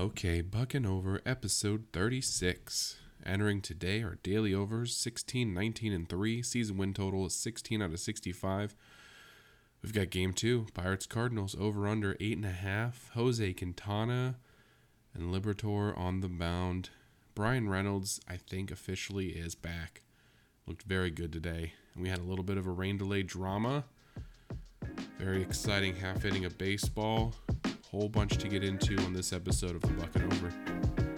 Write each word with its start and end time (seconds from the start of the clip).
Okay, 0.00 0.40
bucking 0.40 0.86
over 0.86 1.20
episode 1.26 1.84
36. 1.92 2.96
Entering 3.26 3.60
today 3.60 4.00
are 4.00 4.18
daily 4.22 4.54
overs 4.54 4.96
16, 4.96 5.52
19, 5.52 5.92
and 5.92 6.08
3. 6.08 6.42
Season 6.42 6.78
win 6.78 6.94
total 6.94 7.26
is 7.26 7.34
16 7.34 7.82
out 7.82 7.90
of 7.90 8.00
65. 8.00 8.74
We've 9.82 9.92
got 9.92 10.08
game 10.08 10.32
two 10.32 10.68
Pirates 10.72 11.04
Cardinals 11.04 11.54
over 11.60 11.86
under 11.86 12.14
8.5. 12.14 13.10
Jose 13.12 13.52
Quintana 13.52 14.36
and 15.12 15.34
Liberatore 15.34 15.94
on 15.98 16.20
the 16.20 16.30
mound. 16.30 16.88
Bryan 17.34 17.68
Reynolds, 17.68 18.22
I 18.26 18.38
think, 18.38 18.70
officially 18.70 19.32
is 19.32 19.54
back. 19.54 20.00
Looked 20.66 20.84
very 20.84 21.10
good 21.10 21.30
today. 21.30 21.74
We 21.94 22.08
had 22.08 22.20
a 22.20 22.24
little 22.24 22.44
bit 22.44 22.56
of 22.56 22.66
a 22.66 22.70
rain 22.70 22.96
delay 22.96 23.22
drama. 23.22 23.84
Very 25.18 25.42
exciting 25.42 25.96
half 25.96 26.24
inning 26.24 26.46
of 26.46 26.56
baseball. 26.56 27.34
Whole 27.90 28.08
bunch 28.08 28.36
to 28.36 28.46
get 28.46 28.62
into 28.62 28.96
on 28.98 29.12
this 29.12 29.32
episode 29.32 29.74
of 29.74 29.80
the 29.82 29.88
Bucket 29.88 30.22
Over. 30.22 31.09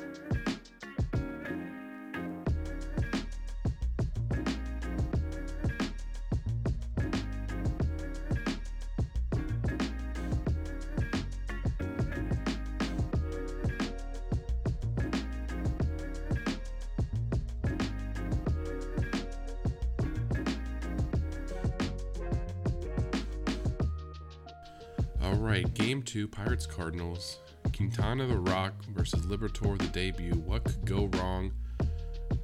Right, 25.43 25.75
game 25.75 26.05
two, 26.05 26.29
Pirates 26.29 26.67
Cardinals. 26.67 27.41
Quintana 27.75 28.29
the 28.29 28.39
Rock 28.39 28.75
versus 28.95 29.27
Liberatore 29.27 29.77
the 29.77 29.89
debut. 29.89 30.35
What 30.35 30.63
could 30.63 30.85
go 30.85 31.07
wrong? 31.19 31.51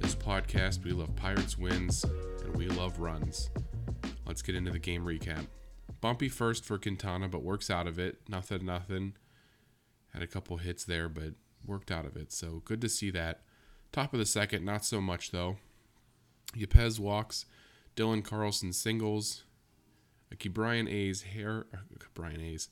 This 0.01 0.13
podcast, 0.13 0.83
we 0.83 0.91
love 0.91 1.15
Pirates 1.15 1.57
wins 1.57 2.03
and 2.43 2.53
we 2.57 2.67
love 2.67 2.99
runs. 2.99 3.51
Let's 4.27 4.41
get 4.41 4.55
into 4.55 4.71
the 4.71 4.79
game 4.79 5.05
recap. 5.05 5.47
Bumpy 6.01 6.27
first 6.27 6.65
for 6.65 6.77
Quintana, 6.77 7.29
but 7.29 7.41
works 7.41 7.69
out 7.69 7.87
of 7.87 7.99
it. 7.99 8.17
Nothing, 8.27 8.65
nothing. 8.65 9.13
Had 10.09 10.21
a 10.21 10.27
couple 10.27 10.57
hits 10.57 10.83
there, 10.83 11.07
but 11.07 11.35
worked 11.65 11.91
out 11.91 12.05
of 12.05 12.17
it. 12.17 12.33
So 12.33 12.61
good 12.65 12.81
to 12.81 12.89
see 12.89 13.11
that. 13.11 13.43
Top 13.93 14.11
of 14.11 14.19
the 14.19 14.25
second, 14.25 14.65
not 14.65 14.83
so 14.83 14.99
much 14.99 15.31
though. 15.31 15.55
Yepez 16.53 16.99
walks. 16.99 17.45
Dylan 17.95 18.25
Carlson 18.25 18.73
singles. 18.73 19.45
Brian 20.51 20.87
A's 20.89 21.21
hair, 21.21 21.65
uh, 21.73 21.77
Brian 22.13 22.41
A's, 22.41 22.67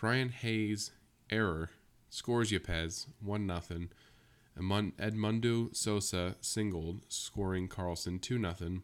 Brian 0.00 0.30
Hayes 0.30 0.92
error 1.28 1.68
scores 2.08 2.50
Yepez 2.50 3.06
one 3.20 3.46
nothing. 3.46 3.90
Edmundo 4.58 5.76
Sosa 5.76 6.36
singled, 6.40 7.02
scoring 7.08 7.68
Carlson 7.68 8.18
two 8.18 8.38
nothing, 8.38 8.82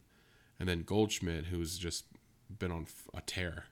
and 0.61 0.69
then 0.69 0.83
Goldschmidt, 0.83 1.47
who's 1.47 1.79
just 1.79 2.05
been 2.59 2.71
on 2.71 2.87
a 3.15 3.23
tear. 3.23 3.65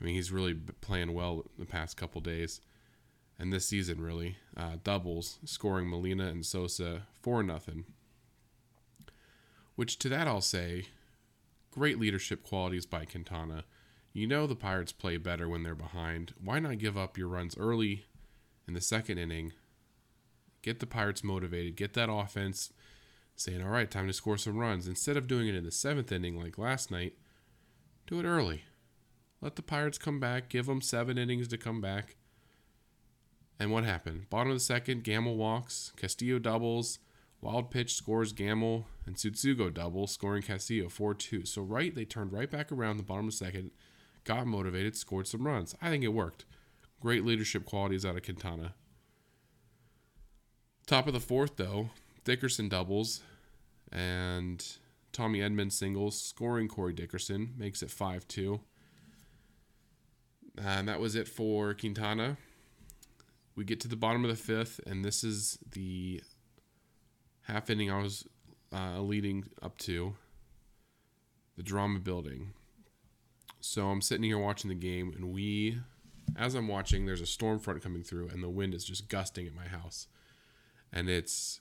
I 0.00 0.04
mean, 0.04 0.16
he's 0.16 0.32
really 0.32 0.54
playing 0.54 1.14
well 1.14 1.44
the 1.56 1.66
past 1.66 1.96
couple 1.96 2.20
days, 2.20 2.60
and 3.38 3.52
this 3.52 3.66
season 3.66 4.00
really 4.00 4.36
uh, 4.56 4.78
doubles, 4.82 5.38
scoring 5.44 5.88
Molina 5.88 6.26
and 6.26 6.44
Sosa 6.44 7.02
four 7.22 7.44
nothing. 7.44 7.84
Which 9.76 10.00
to 10.00 10.08
that 10.08 10.26
I'll 10.26 10.40
say, 10.40 10.86
great 11.70 12.00
leadership 12.00 12.42
qualities 12.42 12.86
by 12.86 13.04
Quintana. 13.04 13.62
You 14.16 14.26
know 14.26 14.46
the 14.46 14.56
Pirates 14.56 14.92
play 14.92 15.18
better 15.18 15.46
when 15.46 15.62
they're 15.62 15.74
behind. 15.74 16.32
Why 16.42 16.58
not 16.58 16.78
give 16.78 16.96
up 16.96 17.18
your 17.18 17.28
runs 17.28 17.54
early 17.58 18.06
in 18.66 18.72
the 18.72 18.80
second 18.80 19.18
inning? 19.18 19.52
Get 20.62 20.80
the 20.80 20.86
Pirates 20.86 21.22
motivated, 21.22 21.76
get 21.76 21.92
that 21.92 22.10
offense 22.10 22.72
saying, 23.34 23.60
all 23.62 23.68
right, 23.68 23.90
time 23.90 24.06
to 24.06 24.14
score 24.14 24.38
some 24.38 24.56
runs. 24.56 24.88
Instead 24.88 25.18
of 25.18 25.26
doing 25.26 25.48
it 25.48 25.54
in 25.54 25.64
the 25.64 25.70
seventh 25.70 26.10
inning 26.10 26.34
like 26.34 26.56
last 26.56 26.90
night, 26.90 27.12
do 28.06 28.18
it 28.18 28.24
early. 28.24 28.64
Let 29.42 29.56
the 29.56 29.62
Pirates 29.62 29.98
come 29.98 30.18
back, 30.18 30.48
give 30.48 30.64
them 30.64 30.80
seven 30.80 31.18
innings 31.18 31.48
to 31.48 31.58
come 31.58 31.82
back. 31.82 32.16
And 33.60 33.70
what 33.70 33.84
happened? 33.84 34.30
Bottom 34.30 34.48
of 34.48 34.56
the 34.56 34.60
second, 34.60 35.04
Gamel 35.04 35.36
walks, 35.36 35.92
Castillo 35.94 36.38
doubles, 36.38 37.00
Wild 37.42 37.70
pitch 37.70 37.92
scores 37.92 38.32
Gamel, 38.32 38.86
and 39.04 39.16
Tsutsugo 39.16 39.72
double, 39.74 40.06
scoring 40.06 40.42
Castillo 40.42 40.88
4 40.88 41.12
2. 41.12 41.44
So, 41.44 41.60
right, 41.60 41.94
they 41.94 42.06
turned 42.06 42.32
right 42.32 42.50
back 42.50 42.72
around 42.72 42.96
the 42.96 43.02
bottom 43.02 43.26
of 43.26 43.32
the 43.32 43.36
second, 43.36 43.72
got 44.26 44.46
motivated, 44.46 44.96
scored 44.96 45.26
some 45.26 45.46
runs. 45.46 45.74
I 45.80 45.88
think 45.88 46.04
it 46.04 46.08
worked. 46.08 46.44
Great 47.00 47.24
leadership 47.24 47.64
qualities 47.64 48.04
out 48.04 48.16
of 48.16 48.24
Quintana. 48.24 48.74
Top 50.86 51.06
of 51.06 51.14
the 51.14 51.20
fourth, 51.20 51.56
though, 51.56 51.90
Dickerson 52.24 52.68
doubles, 52.68 53.22
and 53.90 54.64
Tommy 55.12 55.38
Edman 55.38 55.72
singles, 55.72 56.20
scoring 56.20 56.68
Corey 56.68 56.92
Dickerson, 56.92 57.54
makes 57.56 57.82
it 57.82 57.90
5 57.90 58.28
2. 58.28 58.60
And 60.58 60.88
that 60.88 61.00
was 61.00 61.14
it 61.14 61.28
for 61.28 61.74
Quintana. 61.74 62.36
We 63.54 63.64
get 63.64 63.80
to 63.80 63.88
the 63.88 63.96
bottom 63.96 64.24
of 64.24 64.30
the 64.30 64.36
fifth, 64.36 64.80
and 64.86 65.04
this 65.04 65.24
is 65.24 65.58
the 65.70 66.22
half 67.42 67.70
inning 67.70 67.90
I 67.90 68.02
was 68.02 68.26
uh, 68.72 69.00
leading 69.00 69.46
up 69.62 69.78
to 69.78 70.14
the 71.56 71.62
drama 71.62 72.00
building. 72.00 72.52
So 73.60 73.88
I'm 73.88 74.00
sitting 74.00 74.24
here 74.24 74.38
watching 74.38 74.68
the 74.68 74.74
game, 74.74 75.12
and 75.14 75.32
we, 75.32 75.80
as 76.36 76.54
I'm 76.54 76.68
watching, 76.68 77.06
there's 77.06 77.20
a 77.20 77.26
storm 77.26 77.58
front 77.58 77.82
coming 77.82 78.02
through, 78.02 78.28
and 78.28 78.42
the 78.42 78.48
wind 78.48 78.74
is 78.74 78.84
just 78.84 79.08
gusting 79.08 79.46
at 79.46 79.54
my 79.54 79.66
house, 79.66 80.06
and 80.92 81.08
it's 81.08 81.60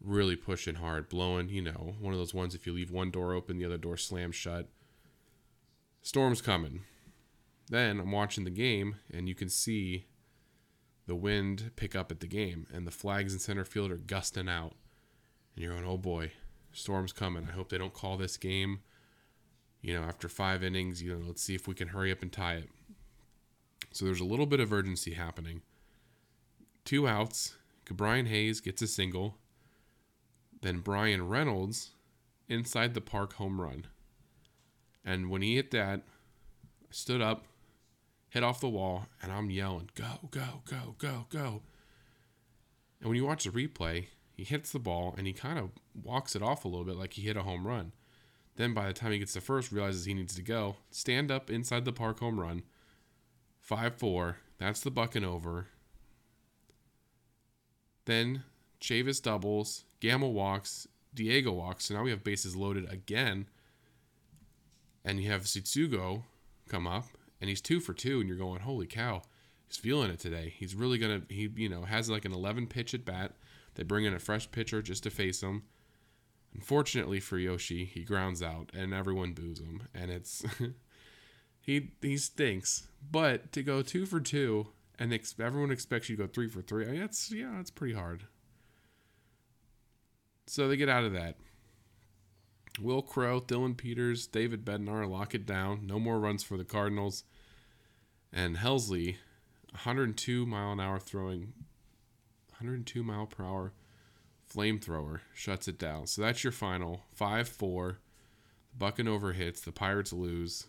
really 0.00 0.36
pushing 0.36 0.76
hard, 0.76 1.08
blowing. 1.08 1.48
You 1.48 1.62
know, 1.62 1.94
one 2.00 2.12
of 2.12 2.18
those 2.18 2.34
ones 2.34 2.54
if 2.54 2.66
you 2.66 2.72
leave 2.72 2.90
one 2.90 3.10
door 3.10 3.34
open, 3.34 3.58
the 3.58 3.64
other 3.64 3.78
door 3.78 3.96
slams 3.96 4.36
shut. 4.36 4.68
Storm's 6.02 6.40
coming. 6.40 6.82
Then 7.68 7.98
I'm 7.98 8.12
watching 8.12 8.44
the 8.44 8.50
game, 8.50 8.96
and 9.12 9.28
you 9.28 9.34
can 9.34 9.48
see 9.48 10.06
the 11.06 11.16
wind 11.16 11.72
pick 11.76 11.96
up 11.96 12.10
at 12.10 12.20
the 12.20 12.26
game, 12.26 12.66
and 12.72 12.86
the 12.86 12.92
flags 12.92 13.32
in 13.32 13.38
center 13.38 13.64
field 13.64 13.90
are 13.90 13.96
gusting 13.96 14.48
out. 14.48 14.74
And 15.54 15.64
you're 15.64 15.72
going, 15.72 15.84
oh 15.84 15.98
boy, 15.98 16.32
storm's 16.72 17.12
coming. 17.12 17.48
I 17.48 17.52
hope 17.52 17.68
they 17.68 17.78
don't 17.78 17.94
call 17.94 18.16
this 18.16 18.36
game. 18.36 18.80
You 19.82 19.94
know, 19.94 20.02
after 20.02 20.28
five 20.28 20.64
innings, 20.64 21.02
you 21.02 21.14
know, 21.14 21.24
let's 21.26 21.42
see 21.42 21.54
if 21.54 21.68
we 21.68 21.74
can 21.74 21.88
hurry 21.88 22.10
up 22.10 22.22
and 22.22 22.32
tie 22.32 22.54
it. 22.54 22.70
So 23.92 24.04
there's 24.04 24.20
a 24.20 24.24
little 24.24 24.46
bit 24.46 24.60
of 24.60 24.72
urgency 24.72 25.14
happening. 25.14 25.62
Two 26.84 27.06
outs. 27.06 27.56
Brian 27.88 28.26
Hayes 28.26 28.60
gets 28.60 28.82
a 28.82 28.86
single. 28.86 29.36
Then 30.60 30.80
Bryan 30.80 31.28
Reynolds 31.28 31.92
inside 32.48 32.94
the 32.94 33.00
park 33.00 33.34
home 33.34 33.60
run. 33.60 33.86
And 35.04 35.30
when 35.30 35.42
he 35.42 35.56
hit 35.56 35.70
that, 35.70 36.02
I 36.82 36.90
stood 36.90 37.22
up, 37.22 37.44
hit 38.28 38.42
off 38.42 38.60
the 38.60 38.68
wall, 38.68 39.06
and 39.22 39.30
I'm 39.30 39.50
yelling, 39.50 39.90
go, 39.94 40.28
go, 40.30 40.62
go, 40.68 40.96
go, 40.98 41.26
go. 41.30 41.62
And 43.00 43.08
when 43.08 43.16
you 43.16 43.24
watch 43.24 43.44
the 43.44 43.50
replay, 43.50 44.06
he 44.32 44.42
hits 44.44 44.72
the 44.72 44.78
ball 44.78 45.14
and 45.16 45.26
he 45.26 45.32
kind 45.32 45.58
of 45.58 45.70
walks 45.94 46.34
it 46.34 46.42
off 46.42 46.64
a 46.64 46.68
little 46.68 46.84
bit 46.84 46.96
like 46.96 47.14
he 47.14 47.22
hit 47.22 47.36
a 47.36 47.42
home 47.42 47.66
run. 47.66 47.92
Then 48.56 48.74
by 48.74 48.86
the 48.86 48.92
time 48.92 49.12
he 49.12 49.18
gets 49.18 49.34
to 49.34 49.40
first, 49.40 49.72
realizes 49.72 50.04
he 50.04 50.14
needs 50.14 50.34
to 50.34 50.42
go. 50.42 50.76
Stand 50.90 51.30
up 51.30 51.50
inside 51.50 51.84
the 51.84 51.92
park 51.92 52.20
home 52.20 52.40
run. 52.40 52.62
5 53.60 53.94
4. 53.96 54.38
That's 54.58 54.80
the 54.80 54.90
bucking 54.90 55.24
over. 55.24 55.68
Then 58.06 58.44
Chavis 58.80 59.22
doubles. 59.22 59.84
Gamel 60.00 60.32
walks. 60.32 60.86
Diego 61.14 61.52
walks. 61.52 61.86
So 61.86 61.94
now 61.94 62.02
we 62.02 62.10
have 62.10 62.24
bases 62.24 62.56
loaded 62.56 62.90
again. 62.90 63.48
And 65.04 65.22
you 65.22 65.30
have 65.30 65.42
Tsutsugo 65.42 66.22
come 66.68 66.86
up 66.86 67.06
and 67.40 67.48
he's 67.48 67.60
two 67.60 67.80
for 67.80 67.92
two, 67.92 68.20
and 68.20 68.28
you're 68.28 68.38
going, 68.38 68.60
holy 68.60 68.86
cow, 68.86 69.22
he's 69.68 69.76
feeling 69.76 70.10
it 70.10 70.18
today. 70.18 70.54
He's 70.56 70.74
really 70.74 70.98
gonna 70.98 71.22
he 71.28 71.50
you 71.56 71.68
know 71.68 71.82
has 71.82 72.08
like 72.08 72.24
an 72.24 72.32
11 72.32 72.66
pitch 72.66 72.94
at 72.94 73.04
bat. 73.04 73.32
They 73.74 73.82
bring 73.82 74.04
in 74.04 74.14
a 74.14 74.18
fresh 74.18 74.50
pitcher 74.50 74.82
just 74.82 75.02
to 75.02 75.10
face 75.10 75.42
him. 75.42 75.64
Unfortunately 76.56 77.20
for 77.20 77.36
Yoshi, 77.36 77.84
he 77.84 78.02
grounds 78.02 78.42
out, 78.42 78.70
and 78.72 78.94
everyone 78.94 79.34
boos 79.34 79.60
him, 79.60 79.82
and 79.94 80.10
it's 80.10 80.42
he 81.60 81.90
he 82.00 82.16
stinks. 82.16 82.88
But 83.10 83.52
to 83.52 83.62
go 83.62 83.82
two 83.82 84.06
for 84.06 84.20
two, 84.20 84.68
and 84.98 85.12
ex- 85.12 85.34
everyone 85.38 85.70
expects 85.70 86.08
you 86.08 86.16
to 86.16 86.22
go 86.22 86.26
three 86.26 86.48
for 86.48 86.62
three, 86.62 86.86
I 86.86 86.92
mean, 86.92 87.08
yeah, 87.30 87.52
that's 87.56 87.70
pretty 87.70 87.92
hard. 87.92 88.24
So 90.46 90.66
they 90.66 90.78
get 90.78 90.88
out 90.88 91.04
of 91.04 91.12
that. 91.12 91.36
Will 92.80 93.02
Crowe, 93.02 93.40
Dillon 93.40 93.74
Peters, 93.74 94.26
David 94.26 94.64
Bednar 94.64 95.08
lock 95.08 95.34
it 95.34 95.44
down. 95.44 95.86
No 95.86 95.98
more 95.98 96.18
runs 96.18 96.42
for 96.42 96.56
the 96.56 96.64
Cardinals. 96.64 97.24
And 98.32 98.56
Helsley, 98.56 99.16
102 99.72 100.46
mile 100.46 100.72
an 100.72 100.80
hour 100.80 100.98
throwing, 100.98 101.52
102 102.58 103.02
mile 103.02 103.26
per 103.26 103.44
hour 103.44 103.72
flamethrower 104.52 105.20
shuts 105.34 105.68
it 105.68 105.78
down. 105.78 106.06
So 106.06 106.22
that's 106.22 106.44
your 106.44 106.52
final 106.52 107.02
5 107.14 107.48
4. 107.48 107.98
The 108.70 108.76
bucking 108.78 109.08
over 109.08 109.32
hits. 109.32 109.60
The 109.60 109.72
Pirates 109.72 110.12
lose. 110.12 110.66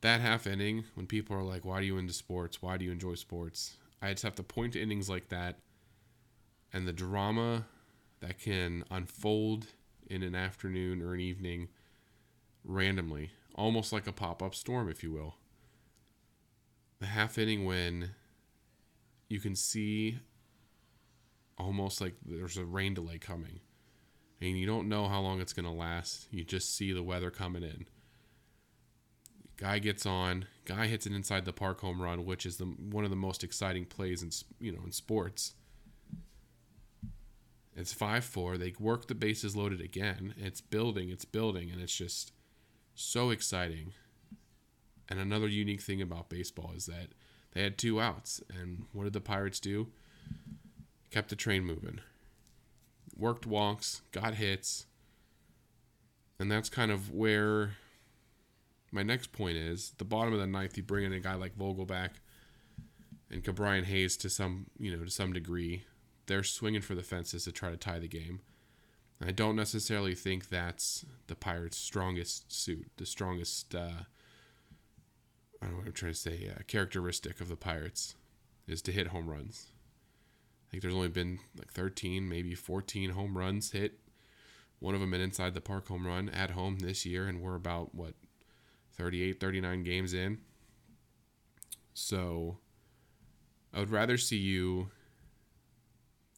That 0.00 0.20
half 0.20 0.46
inning, 0.46 0.84
when 0.94 1.06
people 1.06 1.36
are 1.36 1.42
like, 1.42 1.64
why 1.64 1.80
do 1.80 1.86
you 1.86 1.98
into 1.98 2.12
sports? 2.12 2.62
Why 2.62 2.76
do 2.76 2.84
you 2.84 2.92
enjoy 2.92 3.14
sports? 3.14 3.76
I 4.00 4.10
just 4.12 4.22
have 4.22 4.34
to 4.36 4.42
point 4.42 4.74
to 4.74 4.82
innings 4.82 5.08
like 5.08 5.28
that 5.30 5.58
and 6.72 6.86
the 6.86 6.92
drama 6.92 7.64
that 8.20 8.38
can 8.38 8.84
unfold 8.90 9.68
in 10.08 10.22
an 10.22 10.34
afternoon 10.34 11.02
or 11.02 11.14
an 11.14 11.20
evening 11.20 11.68
randomly, 12.64 13.30
almost 13.54 13.92
like 13.92 14.06
a 14.06 14.12
pop 14.12 14.42
up 14.42 14.54
storm, 14.54 14.88
if 14.88 15.02
you 15.02 15.12
will. 15.12 15.36
The 17.00 17.06
half 17.06 17.38
inning 17.38 17.64
when 17.64 18.10
you 19.28 19.40
can 19.40 19.54
see 19.54 20.18
almost 21.58 22.00
like 22.00 22.14
there's 22.24 22.56
a 22.56 22.64
rain 22.64 22.94
delay 22.94 23.18
coming 23.18 23.60
and 24.40 24.58
you 24.58 24.66
don't 24.66 24.88
know 24.88 25.08
how 25.08 25.20
long 25.20 25.40
it's 25.40 25.52
going 25.52 25.64
to 25.64 25.72
last. 25.72 26.28
You 26.30 26.44
just 26.44 26.74
see 26.74 26.92
the 26.92 27.02
weather 27.02 27.30
coming 27.30 27.62
in. 27.62 27.86
Guy 29.56 29.78
gets 29.78 30.04
on, 30.04 30.46
guy 30.66 30.86
hits 30.86 31.06
an 31.06 31.14
inside 31.14 31.46
the 31.46 31.52
park 31.52 31.80
home 31.80 32.02
run, 32.02 32.26
which 32.26 32.44
is 32.44 32.58
the 32.58 32.66
one 32.66 33.04
of 33.04 33.10
the 33.10 33.16
most 33.16 33.42
exciting 33.42 33.86
plays 33.86 34.22
in 34.22 34.30
you 34.60 34.70
know 34.70 34.82
in 34.84 34.92
sports. 34.92 35.54
It's 37.74 37.92
5 37.92 38.24
4. 38.24 38.58
They 38.58 38.74
work 38.78 39.06
the 39.06 39.14
bases 39.14 39.56
loaded 39.56 39.80
again. 39.80 40.34
It's 40.36 40.60
building, 40.60 41.10
it's 41.10 41.24
building, 41.24 41.70
and 41.70 41.80
it's 41.80 41.96
just 41.96 42.32
so 42.94 43.30
exciting. 43.30 43.92
And 45.08 45.20
another 45.20 45.46
unique 45.46 45.82
thing 45.82 46.02
about 46.02 46.28
baseball 46.28 46.72
is 46.76 46.86
that 46.86 47.08
they 47.52 47.62
had 47.62 47.78
two 47.78 48.00
outs. 48.00 48.42
And 48.50 48.86
what 48.92 49.04
did 49.04 49.12
the 49.12 49.20
Pirates 49.20 49.60
do? 49.60 49.88
Kept 51.10 51.28
the 51.28 51.36
train 51.36 51.64
moving. 51.64 52.00
Worked 53.16 53.46
walks, 53.46 54.02
got 54.12 54.34
hits. 54.34 54.86
And 56.38 56.50
that's 56.50 56.68
kind 56.68 56.90
of 56.90 57.10
where 57.10 57.72
my 58.92 59.02
next 59.02 59.32
point 59.32 59.56
is. 59.56 59.92
The 59.98 60.04
bottom 60.04 60.34
of 60.34 60.40
the 60.40 60.46
ninth, 60.46 60.76
you 60.76 60.82
bring 60.82 61.04
in 61.04 61.12
a 61.12 61.20
guy 61.20 61.34
like 61.34 61.56
Vogelbach 61.56 62.10
and 63.30 63.42
Ke'Bryan 63.42 63.84
Hayes 63.84 64.16
to 64.18 64.28
some, 64.28 64.66
you 64.78 64.94
know, 64.94 65.04
to 65.04 65.10
some 65.10 65.32
degree 65.32 65.84
they're 66.26 66.42
swinging 66.42 66.80
for 66.80 66.94
the 66.94 67.02
fences 67.02 67.44
to 67.44 67.52
try 67.52 67.70
to 67.70 67.76
tie 67.76 67.98
the 67.98 68.08
game. 68.08 68.40
I 69.24 69.30
don't 69.30 69.56
necessarily 69.56 70.14
think 70.14 70.48
that's 70.48 71.06
the 71.26 71.34
Pirates' 71.34 71.78
strongest 71.78 72.52
suit, 72.52 72.90
the 72.98 73.06
strongest, 73.06 73.74
uh, 73.74 74.04
I 75.62 75.66
don't 75.66 75.70
know 75.70 75.78
what 75.78 75.86
I'm 75.86 75.92
trying 75.92 76.12
to 76.12 76.18
say, 76.18 76.50
uh, 76.54 76.62
characteristic 76.66 77.40
of 77.40 77.48
the 77.48 77.56
Pirates 77.56 78.14
is 78.68 78.82
to 78.82 78.92
hit 78.92 79.08
home 79.08 79.30
runs. 79.30 79.68
Think 80.76 80.82
there's 80.82 80.94
only 80.94 81.08
been 81.08 81.38
like 81.56 81.72
13, 81.72 82.28
maybe 82.28 82.54
14 82.54 83.08
home 83.12 83.38
runs 83.38 83.70
hit. 83.70 83.98
One 84.78 84.94
of 84.94 85.00
them 85.00 85.14
an 85.14 85.22
inside 85.22 85.54
the 85.54 85.62
park 85.62 85.88
home 85.88 86.06
run 86.06 86.28
at 86.28 86.50
home 86.50 86.80
this 86.80 87.06
year, 87.06 87.26
and 87.26 87.40
we're 87.40 87.54
about, 87.54 87.94
what, 87.94 88.12
38, 88.92 89.40
39 89.40 89.82
games 89.84 90.12
in. 90.12 90.36
So 91.94 92.58
I 93.72 93.78
would 93.78 93.88
rather 93.88 94.18
see 94.18 94.36
you 94.36 94.90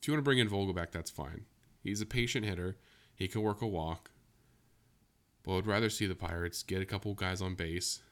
if 0.01 0.07
you 0.07 0.15
want 0.15 0.21
to 0.21 0.23
bring 0.23 0.39
in 0.39 0.49
Vogelbach, 0.49 0.93
that's 0.93 1.11
fine. 1.11 1.47
He's 1.83 2.01
a 2.01 2.07
patient 2.07 2.45
hitter. 2.47 2.77
He 3.17 3.27
can 3.27 3.43
work 3.43 3.61
a 3.61 3.67
walk. 3.67 4.13
But 5.43 5.57
I'd 5.57 5.67
rather 5.67 5.91
see 5.91 6.07
the 6.07 6.15
Pirates 6.15 6.63
get 6.63 6.81
a 6.81 6.87
couple 6.87 7.13
guys 7.15 7.43
on 7.43 7.57
base, 7.57 8.03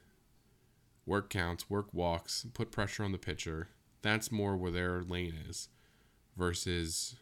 work 1.06 1.30
counts, 1.30 1.70
work 1.70 1.94
walks, 1.94 2.46
put 2.52 2.72
pressure 2.72 3.04
on 3.04 3.12
the 3.12 3.16
pitcher. 3.16 3.68
That's 4.02 4.32
more 4.32 4.56
where 4.56 4.72
their 4.72 5.04
lane 5.04 5.34
is 5.48 5.68
versus, 6.36 7.16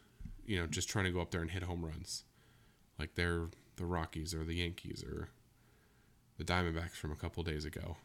you 0.45 0.59
know, 0.59 0.67
just 0.67 0.89
trying 0.89 1.05
to 1.05 1.11
go 1.11 1.21
up 1.21 1.31
there 1.31 1.41
and 1.41 1.51
hit 1.51 1.63
home 1.63 1.85
runs. 1.85 2.23
Like 2.99 3.15
they're 3.15 3.47
the 3.77 3.85
Rockies 3.85 4.33
or 4.33 4.43
the 4.43 4.55
Yankees 4.55 5.03
or 5.03 5.29
the 6.37 6.43
Diamondbacks 6.43 6.91
from 6.95 7.11
a 7.11 7.15
couple 7.15 7.43
days 7.43 7.65
ago. 7.65 7.97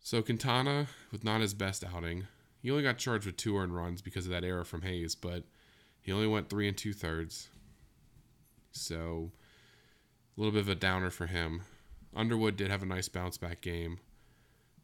So 0.00 0.22
Quintana, 0.22 0.86
with 1.12 1.24
not 1.24 1.40
his 1.40 1.54
best 1.54 1.84
outing, 1.84 2.26
he 2.58 2.70
only 2.70 2.82
got 2.82 2.98
charged 2.98 3.26
with 3.26 3.36
two 3.36 3.56
earned 3.56 3.74
runs 3.74 4.02
because 4.02 4.26
of 4.26 4.32
that 4.32 4.44
error 4.44 4.64
from 4.64 4.82
Hayes, 4.82 5.14
but 5.14 5.44
he 6.00 6.12
only 6.12 6.26
went 6.26 6.48
three 6.48 6.68
and 6.68 6.76
two 6.76 6.92
thirds. 6.92 7.48
So 8.72 9.32
a 10.36 10.40
little 10.40 10.52
bit 10.52 10.62
of 10.62 10.68
a 10.68 10.74
downer 10.74 11.10
for 11.10 11.26
him. 11.26 11.62
Underwood 12.14 12.56
did 12.56 12.70
have 12.70 12.82
a 12.82 12.86
nice 12.86 13.08
bounce 13.08 13.36
back 13.36 13.60
game. 13.60 13.98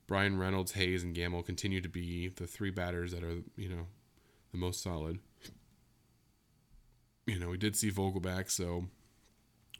Bryan 0.06 0.38
Reynolds, 0.38 0.72
Hayes, 0.72 1.02
and 1.02 1.14
Gamel 1.14 1.42
continue 1.42 1.80
to 1.80 1.88
be 1.88 2.28
the 2.28 2.46
three 2.46 2.70
batters 2.70 3.12
that 3.12 3.24
are, 3.24 3.42
you 3.56 3.68
know, 3.68 3.86
the 4.52 4.58
most 4.58 4.82
solid. 4.82 5.18
You 7.26 7.38
know, 7.38 7.48
we 7.48 7.56
did 7.56 7.74
see 7.74 7.90
Vogelbach, 7.90 8.50
so 8.50 8.84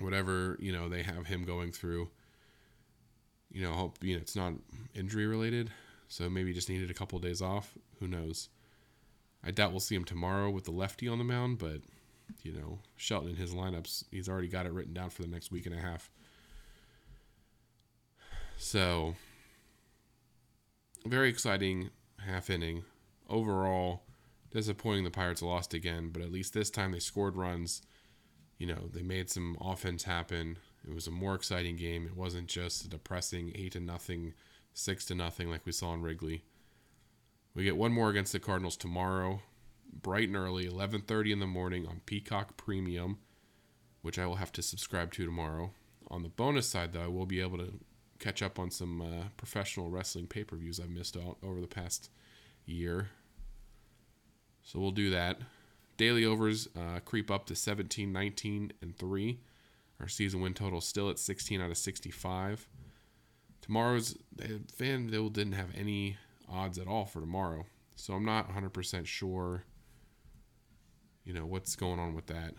whatever, 0.01 0.57
you 0.61 0.73
know, 0.73 0.89
they 0.89 1.03
have 1.03 1.27
him 1.27 1.45
going 1.45 1.71
through, 1.71 2.11
you 3.53 3.63
know, 3.63 3.73
hope 3.73 3.99
you 4.03 4.15
know 4.17 4.21
it's 4.21 4.35
not 4.37 4.55
injury 4.95 5.27
related. 5.27 5.71
So 6.09 6.29
maybe 6.29 6.53
just 6.53 6.69
needed 6.69 6.91
a 6.91 6.95
couple 6.95 7.17
of 7.17 7.25
days 7.25 7.43
off. 7.43 7.77
Who 8.01 8.09
knows? 8.09 8.49
I 9.45 9.51
doubt 9.51 9.71
we'll 9.71 9.81
see 9.81 9.95
him 9.95 10.05
tomorrow 10.05 10.51
with 10.51 10.65
the 10.65 10.73
lefty 10.73 11.09
on 11.09 11.19
the 11.19 11.25
mound, 11.25 11.59
but 11.59 11.81
you 12.43 12.53
know, 12.53 12.81
Shelton 12.97 13.31
in 13.31 13.37
his 13.37 13.55
lineups, 13.55 14.05
he's 14.11 14.29
already 14.29 14.49
got 14.49 14.67
it 14.67 14.73
written 14.73 14.95
down 14.95 15.11
for 15.11 15.23
the 15.23 15.29
next 15.29 15.51
week 15.53 15.67
and 15.67 15.75
a 15.75 15.79
half. 15.79 16.11
So, 18.57 19.15
very 21.11 21.29
exciting 21.29 21.91
half 22.25 22.51
inning. 22.51 22.85
Overall, 23.29 24.03
disappointing 24.51 25.05
the 25.05 25.11
Pirates 25.11 25.43
lost 25.43 25.75
again, 25.75 26.11
but 26.13 26.23
at 26.23 26.33
least 26.33 26.55
this 26.55 26.71
time 26.71 26.93
they 26.93 26.99
scored 26.99 27.37
runs. 27.37 27.83
You 28.59 28.67
know, 28.67 28.89
they 28.93 29.03
made 29.03 29.29
some 29.31 29.57
offense 29.61 30.05
happen. 30.05 30.59
It 30.87 30.95
was 30.95 31.07
a 31.07 31.11
more 31.11 31.35
exciting 31.35 31.77
game. 31.77 32.07
It 32.07 32.17
wasn't 32.17 32.49
just 32.49 32.85
a 32.85 32.89
depressing 32.89 33.53
8 33.55 33.73
to 33.73 33.81
nothing, 33.81 34.35
6 34.73 35.05
to 35.07 35.15
nothing 35.15 35.51
like 35.51 35.67
we 35.67 35.73
saw 35.73 35.93
in 35.95 36.03
Wrigley. 36.03 36.45
We 37.55 37.65
get 37.65 37.77
one 37.77 37.93
more 37.93 38.11
against 38.11 38.33
the 38.33 38.39
Cardinals 38.39 38.77
tomorrow, 38.77 39.43
bright 39.93 40.29
and 40.29 40.37
early, 40.37 40.67
11:30 40.67 41.33
in 41.33 41.41
the 41.41 41.47
morning 41.47 41.87
on 41.87 42.01
Peacock 42.07 42.57
Premium, 42.57 43.19
which 44.03 44.19
I 44.19 44.27
will 44.27 44.37
have 44.37 44.53
to 44.53 44.63
subscribe 44.63 45.13
to 45.13 45.25
tomorrow. 45.25 45.73
On 46.09 46.23
the 46.23 46.29
bonus 46.29 46.69
side, 46.69 46.93
though, 46.93 47.05
I 47.05 47.09
will 47.09 47.27
be 47.27 47.41
able 47.41 47.59
to 47.59 47.81
catch 48.19 48.43
up 48.43 48.59
on 48.59 48.71
some 48.71 49.01
uh, 49.01 49.25
professional 49.37 49.91
wrestling 49.91 50.27
pay-per-views 50.27 50.81
I've 50.81 50.91
missed 50.91 51.17
out 51.17 51.37
over 51.43 51.61
the 51.61 51.67
past 51.67 52.11
year. 52.65 53.11
So 54.63 54.79
we'll 54.81 54.91
do 54.91 55.11
that. 55.11 55.39
Daily 55.97 56.25
overs 56.25 56.69
uh, 56.77 57.01
creep 57.01 57.31
up 57.31 57.47
to 57.47 57.55
17, 57.55 58.13
19, 58.13 58.73
and 58.83 58.97
3. 58.97 59.39
Our 60.01 60.09
season 60.09 60.41
win 60.41 60.55
total 60.55 60.81
still 60.81 61.09
at 61.09 61.19
16 61.19 61.61
out 61.61 61.71
of 61.71 61.79
65. 61.79 62.69
Tomorrow's 63.63 64.17
FanDuel 64.37 65.33
didn't 65.33 65.55
have 65.55 65.71
any 65.75 66.19
odds 66.49 66.79
at 66.79 66.87
all 66.87 67.07
for 67.07 67.21
tomorrow. 67.21 67.67
So 67.97 68.13
I'm 68.13 68.25
not 68.25 68.55
100% 68.55 69.07
sure, 69.07 69.65
you 71.25 71.33
know, 71.33 71.47
what's 71.47 71.77
going 71.77 71.99
on 71.99 72.15
with 72.15 72.27
that. 72.27 72.55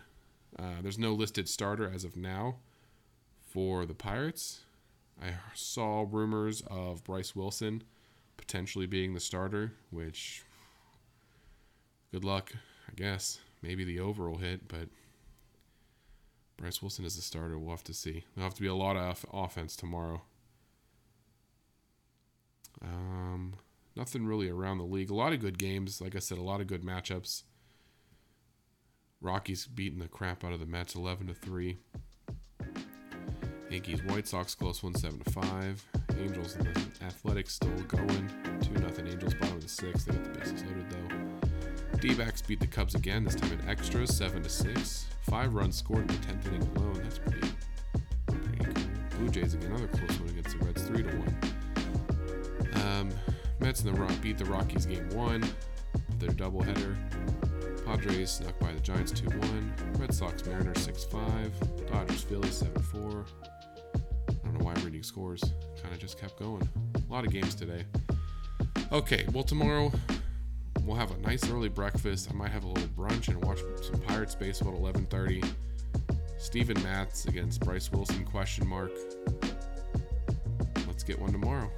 Uh, 0.58 0.82
there's 0.82 0.98
no 0.98 1.12
listed 1.12 1.48
starter 1.48 1.90
as 1.92 2.04
of 2.04 2.16
now 2.16 2.56
for 3.46 3.86
the 3.86 3.94
Pirates. 3.94 4.62
I 5.20 5.34
saw 5.54 6.06
rumors 6.08 6.62
of 6.68 7.02
Bryce 7.04 7.34
Wilson 7.34 7.82
potentially 8.36 8.86
being 8.86 9.14
the 9.14 9.20
starter, 9.20 9.72
which 9.90 10.42
good 12.12 12.24
luck, 12.24 12.52
I 12.88 12.94
guess. 12.94 13.38
Maybe 13.60 13.84
the 13.84 13.98
over 13.98 14.30
will 14.30 14.38
hit, 14.38 14.68
but 14.68 14.88
Bryce 16.56 16.80
Wilson 16.80 17.04
is 17.04 17.16
the 17.16 17.22
starter. 17.22 17.58
We'll 17.58 17.70
have 17.70 17.84
to 17.84 17.94
see. 17.94 18.24
There'll 18.34 18.48
have 18.48 18.54
to 18.54 18.62
be 18.62 18.68
a 18.68 18.74
lot 18.74 18.96
of 18.96 19.26
offense 19.32 19.76
tomorrow. 19.76 20.22
Um, 22.82 23.54
nothing 23.96 24.26
really 24.26 24.48
around 24.48 24.78
the 24.78 24.84
league. 24.84 25.10
A 25.10 25.14
lot 25.14 25.32
of 25.32 25.40
good 25.40 25.58
games. 25.58 26.00
Like 26.00 26.14
I 26.14 26.20
said, 26.20 26.38
a 26.38 26.42
lot 26.42 26.60
of 26.60 26.66
good 26.66 26.82
matchups. 26.82 27.42
Rockies 29.20 29.66
beating 29.66 29.98
the 29.98 30.08
crap 30.08 30.44
out 30.44 30.52
of 30.52 30.60
the 30.60 30.66
Mets 30.66 30.94
11 30.94 31.26
to 31.26 31.34
3. 31.34 31.78
Yankees 33.70 34.02
White 34.04 34.26
Sox 34.26 34.54
close 34.54 34.82
one 34.82 34.94
seven 34.94 35.18
to 35.18 35.30
five. 35.30 35.84
Angels 36.18 36.56
and 36.56 36.74
the 36.74 37.04
Athletics 37.04 37.54
still 37.54 37.70
going. 37.82 38.30
Two 38.62 38.72
nothing 38.80 39.06
Angels 39.06 39.34
bottom 39.34 39.56
of 39.56 39.62
the 39.62 39.68
sixth. 39.68 40.06
They 40.06 40.14
got 40.14 40.24
the 40.24 40.38
bases 40.38 40.64
loaded 40.64 40.90
though. 40.90 41.98
D-backs 41.98 42.42
beat 42.42 42.60
the 42.60 42.66
Cubs 42.66 42.94
again, 42.94 43.24
this 43.24 43.34
time 43.34 43.52
in 43.52 43.68
extras, 43.68 44.16
seven 44.16 44.42
to 44.42 44.48
six. 44.48 45.06
Five 45.22 45.54
runs 45.54 45.76
scored 45.76 46.02
in 46.02 46.06
the 46.06 46.26
tenth 46.26 46.46
inning 46.46 46.70
alone. 46.76 46.94
That's 47.02 47.18
pretty 47.18 47.48
pretty 48.26 48.64
cool. 48.64 49.18
Blue 49.18 49.28
Jays 49.28 49.54
again, 49.54 49.72
another 49.72 49.88
close 49.88 50.18
one 50.20 50.28
against 50.30 50.58
the 50.58 50.64
Reds, 50.64 50.82
three 50.84 51.02
to 51.02 51.16
one. 51.16 52.84
Um, 52.86 53.10
Mets 53.60 53.82
and 53.82 53.94
the 53.94 54.00
Rock 54.00 54.12
beat 54.22 54.38
the 54.38 54.46
Rockies 54.46 54.86
game 54.86 55.08
one, 55.10 55.44
their 56.18 56.30
doubleheader. 56.30 56.96
Padres 57.88 58.32
snuck 58.32 58.58
by 58.58 58.70
the 58.70 58.80
Giants 58.80 59.12
2 59.12 59.30
1. 59.30 59.74
Red 59.98 60.12
Sox 60.12 60.44
Mariners 60.44 60.78
6 60.80 61.04
5. 61.04 61.86
Dodgers 61.90 62.22
Phillies 62.22 62.52
7 62.52 62.82
4. 62.82 63.24
Reading 64.88 65.02
scores. 65.02 65.42
Kind 65.82 65.92
of 65.92 66.00
just 66.00 66.18
kept 66.18 66.38
going. 66.38 66.66
A 66.94 67.12
lot 67.12 67.26
of 67.26 67.30
games 67.30 67.54
today. 67.54 67.84
Okay, 68.90 69.26
well, 69.34 69.44
tomorrow 69.44 69.92
we'll 70.82 70.96
have 70.96 71.10
a 71.10 71.18
nice 71.18 71.50
early 71.50 71.68
breakfast. 71.68 72.30
I 72.30 72.34
might 72.34 72.48
have 72.48 72.64
a 72.64 72.68
little 72.68 72.88
brunch 72.96 73.28
and 73.28 73.44
watch 73.44 73.58
some 73.82 74.00
Pirates 74.00 74.34
baseball 74.34 74.72
at 74.72 74.94
11:30. 74.94 75.44
Steven 76.38 76.82
Matz 76.82 77.26
against 77.26 77.60
Bryce 77.60 77.92
Wilson 77.92 78.24
question 78.24 78.66
mark. 78.66 78.92
Let's 80.86 81.04
get 81.04 81.18
one 81.18 81.32
tomorrow. 81.32 81.70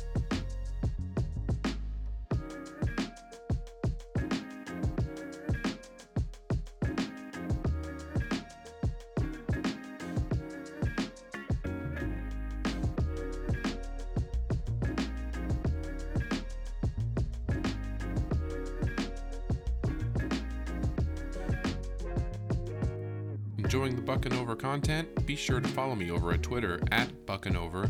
Enjoying 23.71 23.95
the 23.95 24.03
Buckin' 24.03 24.33
Over 24.33 24.57
content, 24.57 25.25
be 25.27 25.37
sure 25.37 25.61
to 25.61 25.69
follow 25.69 25.95
me 25.95 26.11
over 26.11 26.33
at 26.33 26.43
Twitter 26.43 26.81
at 26.91 27.25
Buckin' 27.25 27.57
Over, 27.57 27.89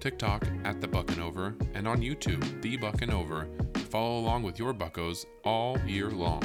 TikTok 0.00 0.44
at 0.64 0.80
The 0.80 0.88
Buckin' 0.88 1.20
Over, 1.20 1.54
and 1.72 1.86
on 1.86 1.98
YouTube, 1.98 2.60
The 2.60 2.76
Buckin' 2.76 3.12
Over, 3.12 3.46
follow 3.90 4.18
along 4.18 4.42
with 4.42 4.58
your 4.58 4.72
buckos 4.72 5.24
all 5.44 5.78
year 5.86 6.10
long. 6.10 6.42